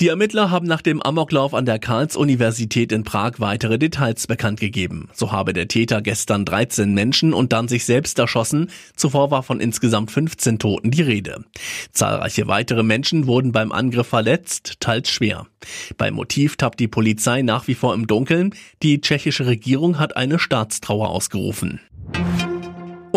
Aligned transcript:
Die 0.00 0.06
Ermittler 0.06 0.52
haben 0.52 0.68
nach 0.68 0.80
dem 0.80 1.02
Amoklauf 1.02 1.54
an 1.54 1.66
der 1.66 1.80
Karls-Universität 1.80 2.92
in 2.92 3.02
Prag 3.02 3.32
weitere 3.38 3.80
Details 3.80 4.28
bekannt 4.28 4.60
gegeben. 4.60 5.08
So 5.12 5.32
habe 5.32 5.52
der 5.52 5.66
Täter 5.66 6.02
gestern 6.02 6.44
13 6.44 6.94
Menschen 6.94 7.34
und 7.34 7.52
dann 7.52 7.66
sich 7.66 7.84
selbst 7.84 8.16
erschossen. 8.20 8.70
Zuvor 8.94 9.32
war 9.32 9.42
von 9.42 9.58
insgesamt 9.58 10.12
15 10.12 10.60
Toten 10.60 10.92
die 10.92 11.02
Rede. 11.02 11.44
Zahlreiche 11.90 12.46
weitere 12.46 12.84
Menschen 12.84 13.26
wurden 13.26 13.50
beim 13.50 13.72
Angriff 13.72 14.06
verletzt, 14.06 14.74
teils 14.78 15.10
schwer. 15.10 15.48
Beim 15.96 16.14
Motiv 16.14 16.56
tappt 16.56 16.78
die 16.78 16.86
Polizei 16.86 17.42
nach 17.42 17.66
wie 17.66 17.74
vor 17.74 17.92
im 17.92 18.06
Dunkeln. 18.06 18.54
Die 18.84 19.00
tschechische 19.00 19.46
Regierung 19.46 19.98
hat 19.98 20.16
eine 20.16 20.38
Staatstrauer 20.38 21.08
ausgerufen. 21.08 21.80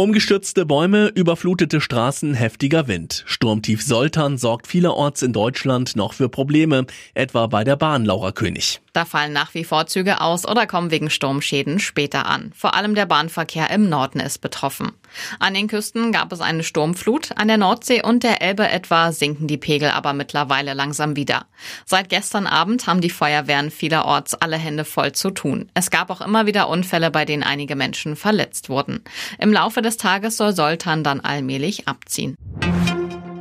Umgestürzte 0.02 0.66
Bäume, 0.66 1.12
überflutete 1.14 1.80
Straßen, 1.80 2.34
heftiger 2.34 2.88
Wind. 2.88 3.24
Sturmtief 3.28 3.84
Soltan 3.84 4.40
sorgt 4.40 4.66
vielerorts 4.66 5.22
in 5.22 5.32
Deutschland 5.32 5.96
noch 5.96 6.14
für 6.14 6.28
Probleme, 6.28 6.88
etwa 7.14 7.46
bei 7.46 7.64
der 7.64 7.76
Bahn 7.76 8.04
Laura 8.04 8.32
König. 8.32 8.82
Da 8.94 9.06
fallen 9.06 9.32
nach 9.32 9.54
wie 9.54 9.64
vor 9.64 9.86
Züge 9.86 10.20
aus 10.20 10.46
oder 10.46 10.66
kommen 10.66 10.92
wegen 10.92 11.10
Sturmschäden 11.10 11.80
später 11.80 12.26
an. 12.26 12.52
Vor 12.56 12.74
allem 12.74 12.96
der 12.96 13.06
Bahnverkehr 13.06 13.70
im 13.70 13.90
Norden 13.90 14.20
ist 14.20 14.40
betroffen. 14.40 14.92
An 15.40 15.54
den 15.54 15.68
Küsten 15.68 16.12
gab 16.12 16.32
es 16.32 16.42
eine 16.42 16.64
Sturmflut, 16.64 17.32
an 17.36 17.48
der 17.48 17.58
Nordsee 17.58 18.02
und 18.02 18.24
der 18.24 18.42
Elbe 18.42 18.68
etwa 18.68 19.12
sinken 19.12 19.48
die 19.48 19.58
Pegel 19.58 19.90
aber 19.90 20.14
mittlerweile 20.14 20.74
langsam 20.74 21.16
wieder. 21.16 21.46
Seit 21.86 22.10
gestern 22.10 22.48
Abend 22.48 22.88
haben 22.88 23.02
die 23.02 23.10
Feuerwehren 23.10 23.72
vielerorts 23.72 24.34
alle 24.34 24.58
Hände 24.58 24.86
voll 24.86 25.12
zu 25.12 25.32
tun. 25.32 25.70
Es 25.74 25.90
gab 25.90 26.10
auch 26.10 26.22
immer 26.22 26.46
wieder 26.46 26.70
Unfälle, 26.70 27.12
bei 27.12 27.26
denen 27.26 27.44
einige 27.44 27.76
Menschen 27.76 28.16
verletzt 28.16 28.70
wurden. 28.70 29.04
Im 29.40 29.54
Laufe 29.54 29.82
des 29.82 29.91
Tages 29.98 30.38
soll 30.38 30.56
Soltan 30.56 31.04
dann 31.04 31.20
allmählich 31.22 31.88
abziehen. 31.88 32.36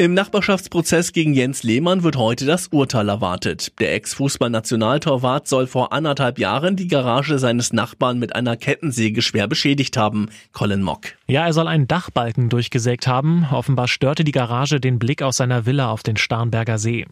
Im 0.01 0.15
Nachbarschaftsprozess 0.15 1.12
gegen 1.12 1.34
Jens 1.34 1.62
Lehmann 1.62 2.03
wird 2.03 2.17
heute 2.17 2.47
das 2.47 2.69
Urteil 2.69 3.11
erwartet. 3.11 3.79
Der 3.81 3.93
Ex-Fußball-Nationaltorwart 3.97 5.47
soll 5.47 5.67
vor 5.67 5.92
anderthalb 5.92 6.39
Jahren 6.39 6.75
die 6.75 6.89
Garage 6.89 7.39
seines 7.39 7.75
Nachbarn 7.75 8.19
mit 8.19 8.34
einer 8.34 8.57
Kettensäge 8.57 9.20
schwer 9.20 9.47
beschädigt 9.47 9.98
haben. 9.98 10.31
Colin 10.53 10.81
Mock. 10.81 11.01
Ja, 11.27 11.45
er 11.45 11.53
soll 11.53 11.69
einen 11.69 11.87
Dachbalken 11.87 12.48
durchgesägt 12.48 13.07
haben. 13.07 13.47
Offenbar 13.53 13.89
störte 13.89 14.25
die 14.25 14.33
Garage 14.33 14.81
den 14.81 14.98
Blick 14.98 15.20
aus 15.20 15.37
seiner 15.37 15.67
Villa 15.67 15.91
auf 15.91 16.03
den 16.03 16.17
Starnberger 16.17 16.79
See. 16.79 17.07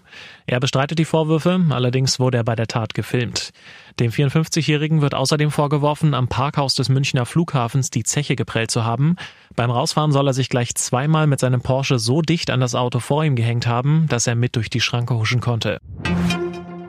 Er 0.46 0.58
bestreitet 0.58 0.98
die 0.98 1.04
Vorwürfe, 1.04 1.60
allerdings 1.68 2.18
wurde 2.18 2.38
er 2.38 2.44
bei 2.44 2.56
der 2.56 2.68
Tat 2.68 2.94
gefilmt. 2.94 3.50
Dem 4.00 4.12
54-Jährigen 4.12 5.02
wird 5.02 5.14
außerdem 5.14 5.50
vorgeworfen, 5.50 6.14
am 6.14 6.28
Parkhaus 6.28 6.74
des 6.74 6.88
Münchner 6.88 7.26
Flughafens 7.26 7.90
die 7.90 8.04
Zeche 8.04 8.34
geprellt 8.34 8.70
zu 8.70 8.84
haben. 8.84 9.16
Beim 9.58 9.72
Rausfahren 9.72 10.12
soll 10.12 10.28
er 10.28 10.34
sich 10.34 10.50
gleich 10.50 10.76
zweimal 10.76 11.26
mit 11.26 11.40
seinem 11.40 11.60
Porsche 11.60 11.98
so 11.98 12.22
dicht 12.22 12.50
an 12.50 12.60
das 12.60 12.76
Auto 12.76 13.00
vor 13.00 13.24
ihm 13.24 13.34
gehängt 13.34 13.66
haben, 13.66 14.06
dass 14.08 14.28
er 14.28 14.36
mit 14.36 14.54
durch 14.54 14.70
die 14.70 14.80
Schranke 14.80 15.16
huschen 15.16 15.40
konnte. 15.40 15.80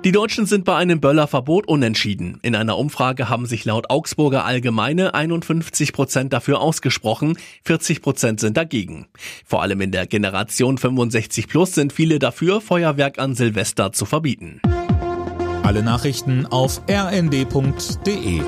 Die 0.04 0.12
Deutschen 0.12 0.46
sind 0.46 0.66
bei 0.66 0.76
einem 0.76 1.02
Böllerverbot 1.02 1.68
unentschieden. 1.68 2.38
In 2.44 2.56
einer 2.56 2.78
Umfrage 2.78 3.28
haben 3.28 3.48
sich 3.48 3.66
laut 3.66 3.90
Augsburger 3.90 4.46
Allgemeine 4.46 5.16
51 5.16 5.94
Prozent 5.94 6.32
dafür 6.32 6.62
ausgesprochen, 6.62 7.40
40 7.64 8.04
Prozent 8.04 8.40
sind 8.40 8.56
dagegen. 8.56 9.08
Vor 9.48 9.64
allem 9.64 9.82
in 9.82 9.92
der 9.92 10.06
Generation 10.06 10.78
65 10.78 11.48
plus 11.48 11.74
sind 11.74 11.92
viele 11.92 12.20
dafür, 12.20 12.62
Feuerwerk 12.62 13.18
an 13.18 13.34
Silvester 13.34 13.94
zu 13.94 14.06
verbieten. 14.06 14.62
Alle 15.64 15.82
Nachrichten 15.82 16.46
auf 16.46 16.84
rnd.de 16.88 18.42